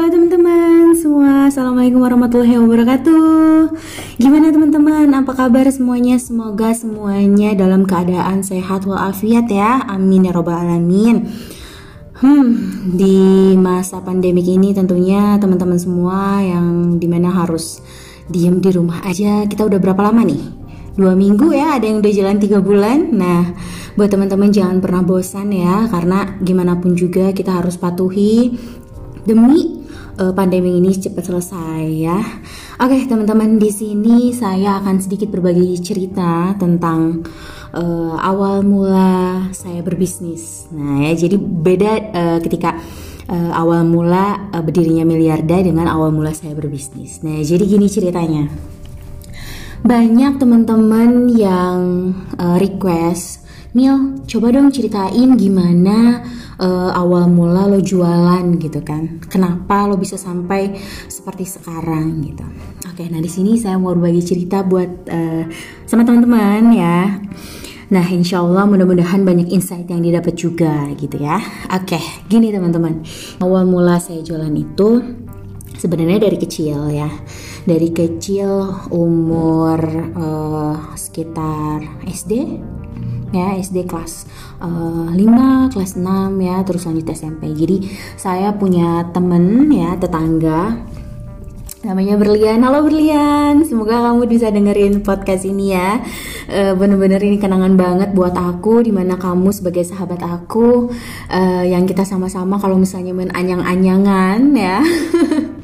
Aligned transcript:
Halo 0.00 0.16
teman-teman 0.16 0.96
semua, 0.96 1.52
Assalamualaikum 1.52 2.00
warahmatullahi 2.00 2.56
wabarakatuh. 2.56 3.68
Gimana 4.16 4.48
teman-teman, 4.48 5.12
apa 5.12 5.36
kabar 5.36 5.68
semuanya? 5.68 6.16
Semoga 6.16 6.72
semuanya 6.72 7.52
dalam 7.52 7.84
keadaan 7.84 8.40
sehat 8.40 8.88
walafiat 8.88 9.52
ya. 9.52 9.84
Amin 9.84 10.24
ya 10.24 10.32
robbal 10.32 10.56
alamin. 10.56 11.28
Hmm, 12.16 12.48
di 12.96 13.52
masa 13.60 14.00
pandemik 14.00 14.48
ini 14.48 14.72
tentunya 14.72 15.36
teman-teman 15.36 15.76
semua 15.76 16.40
yang 16.40 16.96
di 16.96 17.04
mana 17.04 17.28
harus 17.36 17.84
diem 18.24 18.56
di 18.56 18.72
rumah 18.72 19.04
aja 19.04 19.44
Kita 19.44 19.68
udah 19.68 19.76
berapa 19.76 20.00
lama 20.00 20.24
nih? 20.24 20.40
Dua 20.96 21.12
minggu 21.12 21.52
ya, 21.52 21.76
ada 21.76 21.84
yang 21.84 22.00
udah 22.00 22.12
jalan 22.16 22.40
tiga 22.40 22.64
bulan. 22.64 23.12
Nah, 23.12 23.52
buat 24.00 24.08
teman-teman 24.08 24.48
jangan 24.48 24.80
pernah 24.80 25.04
bosan 25.04 25.52
ya 25.52 25.84
Karena 25.92 26.40
gimana 26.40 26.80
pun 26.80 26.96
juga 26.96 27.36
kita 27.36 27.60
harus 27.60 27.76
patuhi 27.76 28.56
demi 29.28 29.79
uh, 30.20 30.32
pandemi 30.36 30.76
ini 30.76 30.92
cepat 30.92 31.32
selesai 31.32 31.82
ya. 31.88 32.20
Oke 32.76 33.08
teman-teman 33.08 33.56
di 33.56 33.72
sini 33.72 34.36
saya 34.36 34.76
akan 34.84 35.00
sedikit 35.00 35.32
berbagi 35.32 35.80
cerita 35.80 36.52
tentang 36.60 37.24
uh, 37.72 38.20
awal 38.20 38.60
mula 38.60 39.48
saya 39.56 39.80
berbisnis. 39.80 40.68
Nah 40.70 41.08
ya 41.08 41.16
jadi 41.16 41.36
beda 41.40 41.92
uh, 42.12 42.38
ketika 42.44 42.76
uh, 43.32 43.52
awal 43.56 43.88
mula 43.88 44.52
uh, 44.52 44.62
berdirinya 44.62 45.08
miliarda 45.08 45.64
dengan 45.64 45.88
awal 45.88 46.12
mula 46.12 46.36
saya 46.36 46.52
berbisnis. 46.52 47.24
Nah 47.24 47.40
jadi 47.40 47.64
gini 47.64 47.88
ceritanya. 47.88 48.44
Banyak 49.80 50.36
teman-teman 50.36 51.32
yang 51.32 52.12
uh, 52.36 52.60
request 52.60 53.48
Mil, 53.70 54.26
coba 54.26 54.50
dong 54.50 54.74
ceritain 54.74 55.38
gimana 55.38 56.26
uh, 56.58 56.90
awal 56.90 57.30
mula 57.30 57.70
lo 57.70 57.78
jualan 57.78 58.42
gitu 58.58 58.82
kan. 58.82 59.22
Kenapa 59.30 59.86
lo 59.86 59.94
bisa 59.94 60.18
sampai 60.18 60.74
seperti 61.06 61.46
sekarang 61.46 62.18
gitu. 62.26 62.42
Oke, 62.90 63.06
nah 63.06 63.22
di 63.22 63.30
sini 63.30 63.54
saya 63.54 63.78
mau 63.78 63.94
berbagi 63.94 64.26
cerita 64.26 64.66
buat 64.66 65.06
uh, 65.06 65.46
sama 65.86 66.02
teman-teman 66.02 66.74
ya. 66.74 67.22
Nah, 67.90 68.06
insya 68.10 68.42
Allah 68.42 68.66
mudah-mudahan 68.66 69.22
banyak 69.22 69.50
insight 69.50 69.86
yang 69.90 70.02
didapat 70.02 70.34
juga 70.34 70.90
gitu 70.94 71.22
ya. 71.22 71.38
Oke, 71.70 71.98
gini 72.30 72.50
teman-teman. 72.50 73.02
Awal 73.42 73.66
mula 73.66 73.98
saya 73.98 74.22
jualan 74.22 74.54
itu 74.54 74.98
sebenarnya 75.74 76.26
dari 76.26 76.38
kecil 76.38 76.90
ya. 76.90 77.10
Dari 77.66 77.90
kecil 77.90 78.50
umur 78.94 79.78
uh, 80.14 80.94
sekitar 80.94 82.02
SD 82.06 82.58
ya 83.30 83.54
SD 83.58 83.86
kelas 83.86 84.26
uh, 84.58 85.10
eh, 85.14 85.26
5, 85.26 85.72
kelas 85.74 85.92
6 85.98 86.06
ya, 86.42 86.56
terus 86.66 86.82
lanjut 86.86 87.06
SMP. 87.10 87.50
Jadi 87.54 87.76
saya 88.18 88.54
punya 88.54 89.06
temen 89.14 89.70
ya, 89.70 89.94
tetangga 89.98 90.78
namanya 91.80 92.20
Berlian. 92.20 92.60
Halo 92.60 92.84
Berlian, 92.84 93.64
semoga 93.64 94.04
kamu 94.04 94.28
bisa 94.28 94.52
dengerin 94.52 95.00
podcast 95.00 95.48
ini 95.48 95.72
ya. 95.72 96.04
Uh, 96.50 96.76
Bener-bener 96.76 97.22
ini 97.24 97.40
kenangan 97.40 97.72
banget 97.72 98.12
buat 98.12 98.36
aku, 98.36 98.84
di 98.84 98.92
mana 98.92 99.16
kamu 99.16 99.48
sebagai 99.48 99.88
sahabat 99.88 100.20
aku, 100.20 100.92
uh, 101.32 101.64
yang 101.64 101.88
kita 101.88 102.04
sama-sama 102.04 102.60
kalau 102.60 102.76
misalnya 102.76 103.16
main 103.16 103.32
anyang-anyangan 103.32 104.40
ya. 104.52 104.84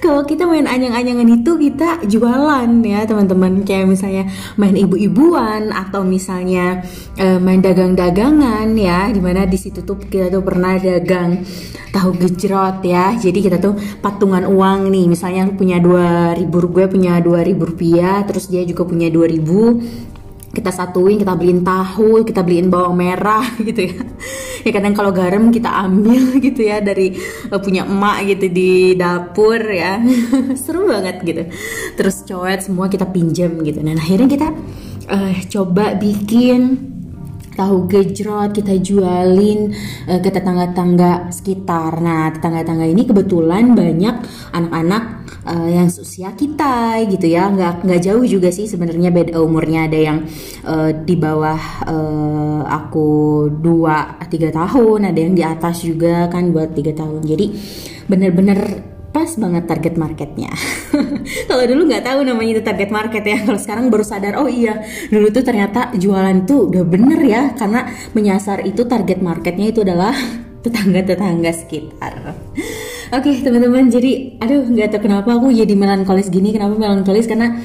kalau 0.00 0.24
kita 0.24 0.48
main 0.48 0.64
anyang-anyangan 0.64 1.28
itu 1.28 1.52
kita 1.60 2.02
jualan 2.08 2.68
ya 2.82 3.04
teman-teman. 3.04 3.62
Kayak 3.68 3.86
misalnya 3.92 4.24
main 4.56 4.74
ibu-ibuan 4.74 5.70
atau 5.70 6.00
misalnya 6.02 6.80
uh, 7.20 7.38
main 7.38 7.60
dagang-dagangan 7.60 8.66
ya 8.74 9.12
di 9.12 9.20
mana 9.20 9.44
di 9.44 9.60
situ 9.60 9.84
tuh 9.84 10.00
kita 10.00 10.32
tuh 10.32 10.40
pernah 10.40 10.80
dagang 10.80 11.44
tahu 11.92 12.16
gejrot 12.16 12.80
ya. 12.80 13.12
Jadi 13.14 13.38
kita 13.44 13.60
tuh 13.60 13.76
patungan 14.00 14.48
uang 14.48 14.88
nih. 14.88 15.06
Misalnya 15.06 15.46
punya 15.52 15.76
dua 15.76 16.32
ribu 16.32 16.64
gue 16.72 16.88
punya 16.88 17.20
dua 17.20 17.44
ribu 17.44 17.68
rupiah 17.68 18.24
terus 18.24 18.48
dia 18.48 18.64
juga 18.64 18.88
punya 18.88 19.12
dua 19.12 19.28
ribu 19.28 19.78
kita 20.50 20.74
satuin 20.74 21.22
kita 21.22 21.38
beliin 21.38 21.62
tahu 21.62 22.26
kita 22.26 22.42
beliin 22.42 22.68
bawang 22.68 22.98
merah 22.98 23.46
gitu 23.68 23.86
ya. 23.86 24.02
Ya 24.60 24.70
kadang 24.76 24.92
kalau 24.92 25.08
garam 25.14 25.48
kita 25.48 25.70
ambil 25.72 26.36
gitu 26.46 26.66
ya 26.66 26.82
dari 26.82 27.16
uh, 27.48 27.60
punya 27.62 27.86
emak 27.86 28.36
gitu 28.36 28.46
di 28.50 28.98
dapur 28.98 29.62
ya. 29.62 30.02
Seru 30.62 30.90
banget 30.90 31.22
gitu. 31.22 31.42
Terus 31.94 32.26
cowet 32.26 32.66
semua 32.66 32.90
kita 32.90 33.06
pinjam 33.08 33.56
gitu. 33.62 33.80
Nah 33.80 33.94
akhirnya 33.94 34.28
kita 34.28 34.48
uh, 35.08 35.32
coba 35.48 35.94
bikin 35.96 36.90
tahu 37.54 37.84
gejrot 37.92 38.56
kita 38.56 38.80
jualin 38.80 39.70
uh, 40.08 40.18
ke 40.18 40.28
tetangga-tangga 40.32 41.28
sekitar. 41.28 42.00
Nah, 42.00 42.32
tetangga-tangga 42.32 42.88
ini 42.88 43.04
kebetulan 43.04 43.76
banyak 43.76 44.16
anak-anak 44.56 45.19
uh, 45.46 45.68
yang 45.68 45.88
usia 45.88 46.32
kita 46.36 47.00
gitu 47.08 47.26
ya 47.28 47.48
nggak 47.48 47.86
nggak 47.86 48.00
jauh 48.00 48.24
juga 48.24 48.52
sih 48.52 48.68
sebenarnya 48.68 49.10
beda 49.12 49.40
umurnya 49.40 49.86
ada 49.88 49.98
yang 49.98 50.18
uh, 50.64 50.90
di 50.92 51.14
bawah 51.16 51.60
uh, 51.86 52.62
aku 52.68 53.08
dua 53.48 54.20
tiga 54.28 54.52
tahun 54.52 55.10
ada 55.10 55.18
yang 55.18 55.34
di 55.36 55.44
atas 55.44 55.84
juga 55.84 56.28
kan 56.28 56.52
buat 56.52 56.76
tiga 56.76 56.92
tahun 56.92 57.24
jadi 57.24 57.46
bener-bener 58.10 58.90
pas 59.10 59.26
banget 59.34 59.66
target 59.66 59.94
marketnya. 59.98 60.54
kalau 61.50 61.64
dulu 61.66 61.90
nggak 61.90 62.06
tahu 62.06 62.22
namanya 62.22 62.50
itu 62.58 62.62
target 62.62 62.90
market 62.94 63.26
ya. 63.26 63.42
Kalau 63.42 63.58
sekarang 63.58 63.90
baru 63.90 64.06
sadar, 64.06 64.38
oh 64.38 64.46
iya, 64.46 64.86
dulu 65.10 65.34
tuh 65.34 65.42
ternyata 65.42 65.90
jualan 65.98 66.46
tuh 66.46 66.70
udah 66.70 66.84
bener 66.86 67.18
ya, 67.26 67.42
karena 67.58 67.90
menyasar 68.14 68.62
itu 68.62 68.86
target 68.86 69.18
marketnya 69.18 69.74
itu 69.74 69.82
adalah 69.82 70.14
tetangga-tetangga 70.64 71.50
sekitar. 71.50 72.38
Oke 73.10 73.34
okay, 73.34 73.42
teman-teman, 73.42 73.90
jadi 73.90 74.38
aduh 74.38 74.70
nggak 74.70 74.94
tahu 74.94 75.10
kenapa 75.10 75.34
aku 75.34 75.50
jadi 75.50 75.74
melankolis 75.74 76.30
gini. 76.30 76.54
Kenapa 76.54 76.78
melankolis? 76.78 77.26
Karena 77.26 77.58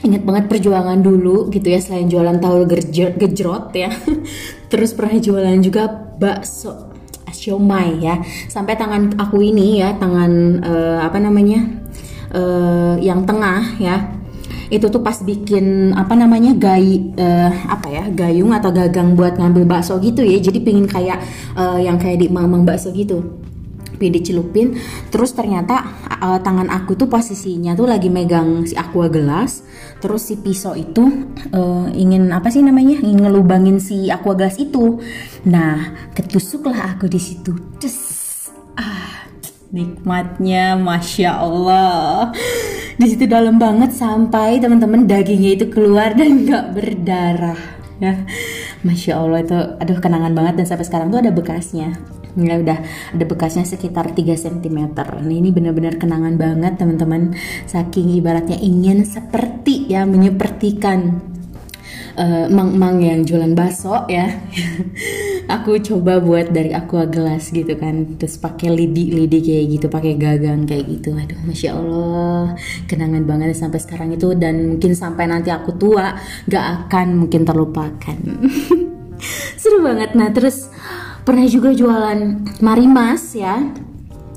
ingat 0.00 0.24
banget 0.24 0.44
perjuangan 0.48 1.04
dulu 1.04 1.52
gitu 1.52 1.68
ya 1.68 1.76
selain 1.84 2.08
jualan 2.08 2.40
tahu 2.40 2.64
gejrot 3.20 3.76
ya. 3.76 3.92
Terus 4.72 4.96
pernah 4.96 5.20
jualan 5.20 5.60
juga 5.60 5.92
bakso 5.92 6.96
siomay 7.28 8.00
ya. 8.00 8.24
Sampai 8.48 8.80
tangan 8.80 9.20
aku 9.20 9.44
ini 9.44 9.84
ya, 9.84 9.92
tangan 10.00 10.64
uh, 10.64 11.04
apa 11.04 11.20
namanya? 11.20 11.84
Uh, 12.32 12.96
yang 13.04 13.28
tengah 13.28 13.76
ya 13.76 14.16
itu 14.68 14.84
tuh 14.88 15.00
pas 15.00 15.16
bikin 15.24 15.96
apa 15.96 16.12
namanya 16.12 16.52
gay 16.56 17.12
uh, 17.16 17.52
apa 17.68 17.88
ya 17.88 18.04
gayung 18.12 18.52
atau 18.52 18.68
gagang 18.68 19.16
buat 19.16 19.40
ngambil 19.40 19.64
bakso 19.64 19.96
gitu 19.96 20.20
ya 20.20 20.36
jadi 20.36 20.60
pingin 20.60 20.84
kayak 20.84 21.24
uh, 21.56 21.80
yang 21.80 21.96
kayak 21.96 22.20
di 22.20 22.28
mamang 22.28 22.68
bakso 22.68 22.92
gitu 22.92 23.40
dicelupin 24.06 24.78
terus 25.10 25.34
ternyata 25.34 25.82
uh, 26.22 26.38
tangan 26.38 26.70
aku 26.70 26.94
tuh 26.94 27.10
posisinya 27.10 27.74
tuh 27.74 27.90
lagi 27.90 28.10
megang 28.10 28.66
si 28.66 28.74
aqua 28.74 29.10
gelas. 29.10 29.62
Terus 29.98 30.30
si 30.30 30.38
pisau 30.38 30.78
itu 30.78 31.02
uh, 31.50 31.90
ingin 31.90 32.30
apa 32.30 32.50
sih 32.50 32.62
namanya 32.62 33.02
ingin 33.02 33.26
ngelubangin 33.26 33.78
si 33.82 34.10
aqua 34.10 34.38
gelas 34.38 34.58
itu. 34.58 35.02
Nah 35.46 36.10
ketusuklah 36.14 36.94
aku 36.94 37.10
di 37.10 37.20
situ. 37.20 37.54
Des. 37.78 37.98
ah 38.78 39.26
nikmatnya 39.74 40.78
masya 40.78 41.42
Allah. 41.42 42.30
Di 42.98 43.06
situ 43.06 43.30
dalam 43.30 43.62
banget 43.62 43.94
sampai 43.94 44.58
teman-teman 44.58 45.06
dagingnya 45.06 45.54
itu 45.54 45.66
keluar 45.70 46.14
dan 46.18 46.46
nggak 46.46 46.64
berdarah 46.74 47.77
ya. 47.98 48.26
Masya 48.86 49.12
Allah 49.18 49.42
itu 49.42 49.58
aduh 49.78 49.98
kenangan 49.98 50.32
banget 50.34 50.62
dan 50.62 50.66
sampai 50.66 50.86
sekarang 50.86 51.10
tuh 51.10 51.20
ada 51.22 51.30
bekasnya. 51.34 51.98
Ya 52.38 52.54
udah 52.54 52.78
ada 53.14 53.24
bekasnya 53.26 53.66
sekitar 53.66 54.14
3 54.14 54.22
cm 54.38 54.94
nah, 54.94 55.26
ini 55.26 55.50
benar-benar 55.50 55.98
kenangan 55.98 56.38
banget 56.38 56.78
teman-teman. 56.78 57.34
Saking 57.66 58.14
ibaratnya 58.18 58.58
ingin 58.58 59.02
seperti 59.02 59.90
ya 59.90 60.06
menyepertikan 60.06 61.18
uh, 62.18 62.46
mang-mang 62.50 62.98
yang 63.00 63.22
jualan 63.22 63.54
bakso 63.54 64.04
ya 64.10 64.26
aku 65.48 65.80
coba 65.80 66.20
buat 66.20 66.52
dari 66.52 66.76
aqua 66.76 67.08
gelas 67.08 67.48
gitu 67.50 67.74
kan. 67.74 68.20
Terus 68.20 68.36
pakai 68.36 68.68
lidi-lidi 68.70 69.40
kayak 69.40 69.64
gitu 69.74 69.86
pakai 69.88 70.14
gagang 70.20 70.68
kayak 70.68 70.86
gitu. 70.86 71.16
Aduh 71.16 71.40
masya 71.48 71.74
allah. 71.74 72.54
Kenangan 72.86 73.24
banget 73.24 73.56
sampai 73.56 73.80
sekarang 73.80 74.14
itu. 74.14 74.36
Dan 74.36 74.76
mungkin 74.76 74.92
sampai 74.92 75.26
nanti 75.26 75.48
aku 75.48 75.74
tua 75.74 76.14
gak 76.46 76.86
akan 76.86 77.26
mungkin 77.26 77.42
terlupakan. 77.48 78.18
Seru 79.60 79.82
banget. 79.82 80.14
Nah 80.14 80.30
terus 80.30 80.68
pernah 81.24 81.48
juga 81.48 81.72
jualan 81.72 82.44
marimas 82.60 83.32
ya. 83.34 83.58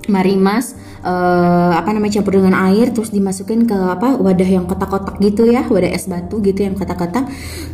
Marimas 0.09 0.73
uh, 1.01 1.73
apa 1.75 1.89
namanya 1.93 2.21
campur 2.21 2.37
dengan 2.37 2.55
air 2.69 2.93
terus 2.93 3.09
dimasukin 3.09 3.65
ke 3.65 3.73
apa 3.73 4.17
wadah 4.17 4.45
yang 4.45 4.65
kotak-kotak 4.69 5.17
gitu 5.21 5.49
ya 5.49 5.65
wadah 5.67 5.89
es 5.89 6.05
batu 6.05 6.39
gitu 6.41 6.65
yang 6.65 6.77
kotak-kotak. 6.77 7.29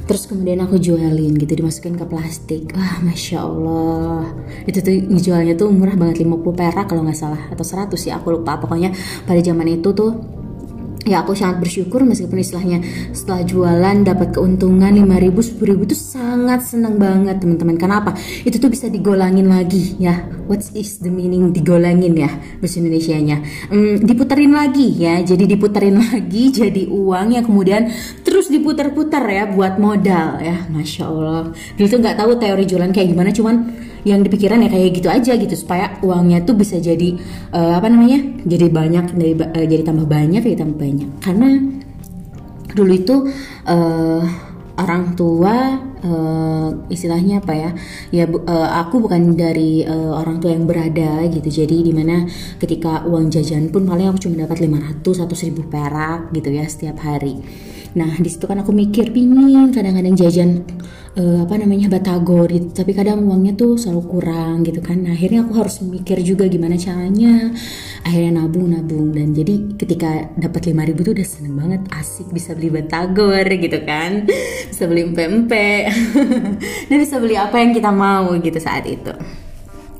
Terus 0.08 0.24
kemudian 0.28 0.64
aku 0.64 0.80
jualin 0.80 1.36
gitu 1.36 1.54
dimasukin 1.54 2.00
ke 2.00 2.06
plastik. 2.08 2.72
Wah 2.74 3.04
masya 3.04 3.44
allah. 3.44 4.32
Itu 4.64 4.80
tuh 4.80 4.96
ngejualnya 4.96 5.54
tuh 5.60 5.70
murah 5.72 5.96
banget 6.00 6.24
50 6.24 6.44
perak 6.56 6.86
kalau 6.88 7.04
nggak 7.04 7.20
salah 7.20 7.42
atau 7.52 7.64
100 7.64 7.94
sih 7.96 8.12
aku 8.12 8.40
lupa. 8.40 8.60
Pokoknya 8.60 8.96
pada 9.28 9.40
zaman 9.44 9.68
itu 9.68 9.92
tuh 9.92 10.37
ya 11.08 11.24
aku 11.24 11.34
sangat 11.34 11.64
bersyukur 11.64 12.04
meskipun 12.04 12.38
istilahnya 12.38 12.80
setelah 13.16 13.42
jualan 13.48 13.98
dapat 14.04 14.36
keuntungan 14.36 14.92
5000 14.92 15.58
10000 15.58 15.88
itu 15.88 15.96
sangat 15.96 16.60
senang 16.68 17.00
banget 17.00 17.40
teman-teman. 17.40 17.80
Kenapa? 17.80 18.12
Itu 18.44 18.60
tuh 18.60 18.68
bisa 18.68 18.92
digolangin 18.92 19.48
lagi 19.48 19.96
ya. 19.98 20.28
What 20.46 20.68
is 20.76 21.00
the 21.00 21.10
meaning? 21.10 21.56
Digolangin 21.56 22.14
ya 22.14 22.30
bahasa 22.60 22.84
Indonesia 22.84 23.16
nya 23.18 23.38
hmm, 23.42 24.04
diputerin 24.04 24.52
lagi 24.52 24.88
ya. 25.00 25.24
Jadi 25.24 25.48
diputerin 25.48 25.98
lagi 26.12 26.52
jadi 26.52 26.84
uang 26.92 27.40
yang 27.40 27.46
kemudian 27.48 27.90
terus 28.28 28.52
diputar-putar 28.52 29.24
ya 29.26 29.48
buat 29.48 29.80
modal 29.80 30.44
ya. 30.44 30.68
Masya 30.68 31.04
Allah. 31.08 31.56
Dulu 31.80 31.88
tuh 31.88 32.00
nggak 32.04 32.18
tahu 32.20 32.32
teori 32.36 32.64
jualan 32.68 32.92
kayak 32.92 33.08
gimana 33.16 33.32
cuman 33.32 33.56
yang 34.08 34.24
dipikiran 34.24 34.64
ya 34.64 34.70
kayak 34.72 34.90
gitu 34.96 35.10
aja 35.12 35.36
gitu 35.36 35.56
supaya 35.60 36.00
uangnya 36.00 36.48
tuh 36.48 36.56
bisa 36.56 36.80
jadi 36.80 37.20
uh, 37.52 37.76
apa 37.76 37.92
namanya 37.92 38.24
jadi 38.48 38.72
banyak 38.72 39.06
dari 39.20 39.34
uh, 39.36 39.68
jadi 39.68 39.84
tambah 39.84 40.08
banyak 40.08 40.42
jadi 40.48 40.58
tambah 40.64 40.80
banyak. 40.80 41.10
Karena 41.20 41.50
dulu 42.72 42.94
itu 42.96 43.16
uh, 43.68 44.24
orang 44.78 45.18
tua 45.20 45.82
uh, 46.08 46.70
istilahnya 46.88 47.44
apa 47.44 47.54
ya 47.58 47.70
ya 48.14 48.24
uh, 48.30 48.70
aku 48.80 49.04
bukan 49.04 49.36
dari 49.36 49.84
uh, 49.84 50.16
orang 50.16 50.40
tua 50.40 50.56
yang 50.56 50.64
berada 50.64 51.28
gitu. 51.28 51.50
Jadi 51.52 51.84
di 51.84 51.92
mana 51.92 52.24
ketika 52.64 53.04
uang 53.04 53.28
jajan 53.28 53.68
pun 53.68 53.84
paling 53.84 54.08
aku 54.08 54.30
cuma 54.30 54.48
dapat 54.48 54.64
500 54.64 55.04
atau 55.04 55.36
1000 55.36 55.68
perak 55.68 56.32
gitu 56.32 56.50
ya 56.56 56.64
setiap 56.64 57.04
hari 57.04 57.44
nah 57.98 58.14
di 58.22 58.30
situ 58.30 58.46
kan 58.46 58.62
aku 58.62 58.70
mikir 58.70 59.10
pingin 59.10 59.74
kadang-kadang 59.74 60.14
jajan 60.14 60.62
uh, 61.18 61.44
apa 61.44 61.54
namanya 61.58 61.90
batagor 61.90 62.48
gitu. 62.54 62.70
Tapi 62.72 62.94
kadang 62.94 63.26
uangnya 63.26 63.58
tuh 63.58 63.76
selalu 63.76 64.04
kurang 64.08 64.62
gitu 64.64 64.80
kan. 64.80 65.02
Nah, 65.04 65.18
akhirnya 65.18 65.44
aku 65.44 65.54
harus 65.58 65.82
mikir 65.82 66.22
juga 66.22 66.46
gimana 66.46 66.78
caranya. 66.78 67.52
Akhirnya 68.06 68.46
nabung 68.46 68.72
nabung. 68.72 69.12
Dan 69.12 69.34
jadi 69.34 69.76
ketika 69.76 70.30
dapat 70.38 70.72
5000 70.72 71.02
tuh 71.04 71.14
udah 71.18 71.28
seneng 71.28 71.56
banget. 71.58 71.82
Asik 71.92 72.30
bisa 72.30 72.54
beli 72.54 72.70
batagor 72.70 73.46
gitu 73.50 73.80
kan. 73.84 74.30
Bisa 74.70 74.86
beli 74.86 75.10
empe-empe. 75.10 75.90
Dan 76.88 76.96
bisa 77.02 77.18
beli 77.18 77.36
apa 77.36 77.58
yang 77.60 77.74
kita 77.74 77.90
mau 77.90 78.30
gitu 78.38 78.60
saat 78.62 78.86
itu 78.86 79.12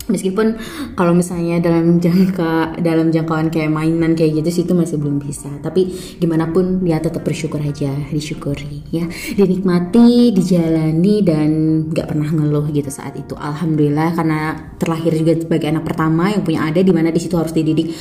meskipun 0.08 0.58
kalau 0.96 1.12
misalnya 1.12 1.60
dalam 1.60 2.00
jangka 2.00 2.80
dalam 2.80 3.12
jangkauan 3.12 3.52
kayak 3.52 3.72
mainan 3.72 4.16
kayak 4.16 4.44
gitu 4.44 4.50
sih 4.52 4.64
itu 4.64 4.74
masih 4.74 4.98
belum 5.00 5.20
bisa. 5.22 5.52
Tapi 5.62 5.88
gimana 6.20 6.50
pun 6.50 6.84
ya 6.84 7.00
tetap 7.00 7.24
bersyukur 7.24 7.60
aja 7.62 7.92
disyukuri 8.12 8.88
ya. 8.92 9.06
Dinikmati 9.36 10.32
dijalani 10.34 11.16
dan 11.24 11.50
nggak 11.92 12.08
pernah 12.08 12.30
ngeluh 12.32 12.72
gitu 12.72 12.90
saat 12.90 13.16
itu. 13.20 13.36
Alhamdulillah 13.36 14.16
karena 14.16 14.40
terlahir 14.80 15.14
juga 15.16 15.34
sebagai 15.38 15.68
anak 15.70 15.84
pertama 15.86 16.32
yang 16.32 16.44
punya 16.44 16.66
ada 16.68 16.80
di 16.80 16.92
mana 16.96 17.12
di 17.12 17.20
situ 17.20 17.36
harus 17.36 17.52
dididik. 17.52 17.92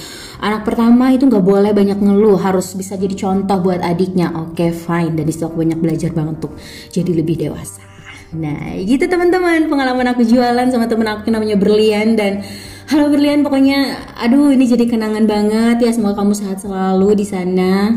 Anak 0.41 0.69
pertama 0.69 1.11
itu 1.11 1.27
nggak 1.27 1.45
boleh 1.45 1.73
banyak 1.75 1.99
ngeluh 1.99 2.39
harus 2.39 2.77
bisa 2.79 2.95
jadi 2.95 3.15
contoh 3.19 3.59
buat 3.61 3.83
adiknya. 3.83 4.33
Oke 4.37 4.69
okay, 4.69 4.71
fine. 4.71 5.15
Dan 5.19 5.27
di 5.27 5.33
situ 5.35 5.49
aku 5.49 5.63
banyak 5.63 5.79
belajar 5.83 6.11
banget 6.15 6.39
untuk 6.39 6.53
jadi 6.93 7.11
lebih 7.13 7.37
dewasa 7.41 7.96
Nah 8.35 8.75
gitu 8.83 9.07
teman-teman. 9.07 9.71
Pengalaman 9.71 10.11
aku 10.11 10.27
jualan 10.27 10.67
sama 10.73 10.91
temen 10.91 11.07
aku 11.07 11.31
namanya 11.31 11.55
Berlian 11.55 12.19
dan 12.19 12.43
Halo 12.87 13.11
Berlian 13.11 13.43
pokoknya 13.43 13.99
aduh 14.19 14.55
ini 14.55 14.67
jadi 14.67 14.89
kenangan 14.89 15.29
banget 15.29 15.87
ya. 15.87 15.91
Semoga 15.95 16.25
kamu 16.25 16.35
sehat 16.35 16.59
selalu 16.65 17.23
di 17.23 17.27
sana 17.29 17.95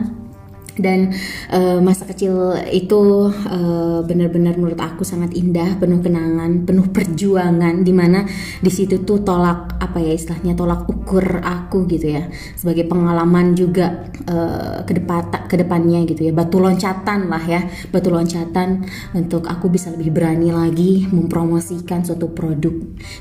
dan 0.79 1.13
uh, 1.51 1.77
masa 1.83 2.07
kecil 2.07 2.55
itu 2.71 3.29
uh, 3.29 3.99
benar-benar 4.03 4.55
menurut 4.55 4.79
aku 4.79 5.03
sangat 5.03 5.35
indah 5.35 5.77
penuh 5.77 5.99
kenangan 5.99 6.63
penuh 6.65 6.87
perjuangan 6.89 7.83
di 7.83 7.93
mana 7.93 8.25
di 8.59 8.71
situ 8.71 9.03
tuh 9.03 9.21
tolak 9.21 9.77
apa 9.79 9.99
ya 9.99 10.15
istilahnya 10.15 10.55
tolak 10.55 10.87
ukur 10.87 11.43
aku 11.43 11.85
gitu 11.91 12.15
ya. 12.15 12.27
Sebagai 12.55 12.87
pengalaman 12.87 13.53
juga 13.53 14.09
uh, 14.27 14.81
ke 14.83 14.97
depan 14.97 15.47
ke 15.47 15.55
depannya 15.59 16.03
gitu 16.07 16.27
ya. 16.27 16.31
Batu 16.33 16.57
loncatan 16.57 17.29
lah 17.29 17.43
ya 17.43 17.61
batu 17.91 18.09
loncatan 18.09 18.87
untuk 19.13 19.45
aku 19.45 19.69
bisa 19.71 19.91
lebih 19.93 20.15
berani 20.15 20.49
lagi 20.49 21.05
mempromosikan 21.11 22.01
suatu 22.03 22.31
produk 22.31 22.73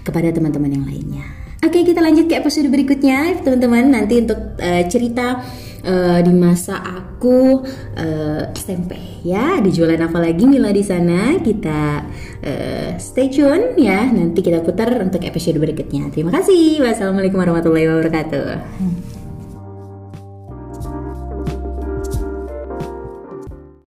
kepada 0.06 0.30
teman-teman 0.30 0.70
yang 0.70 0.86
lainnya. 0.86 1.26
Oke 1.58 1.82
kita 1.82 1.98
lanjut 1.98 2.30
ke 2.30 2.38
episode 2.38 2.70
berikutnya 2.70 3.42
teman-teman. 3.42 3.90
Nanti 3.90 4.22
untuk 4.22 4.54
uh, 4.62 4.82
cerita 4.86 5.42
uh, 5.84 6.18
di 6.22 6.32
masa 6.34 6.80
aku 6.80 7.62
uh, 7.98 8.42
SMP 8.54 9.22
ya 9.22 9.58
ada 9.62 9.68
jualan 9.68 9.98
apa 9.98 10.18
lagi 10.18 10.44
Mila 10.46 10.70
di 10.74 10.82
sana? 10.82 11.36
Kita 11.38 12.04
uh, 12.42 12.90
stay 12.98 13.28
tune 13.30 13.76
ya. 13.78 14.08
Nanti 14.08 14.40
kita 14.40 14.62
putar 14.62 14.94
untuk 14.98 15.22
episode 15.22 15.58
berikutnya. 15.60 16.10
Terima 16.10 16.34
kasih. 16.34 16.82
Wassalamualaikum 16.82 17.38
warahmatullahi 17.38 17.86
wabarakatuh 17.90 19.07